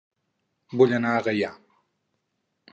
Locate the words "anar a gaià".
0.99-1.53